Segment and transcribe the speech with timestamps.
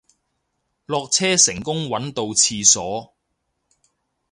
[0.87, 3.13] 落車成功搵到廁所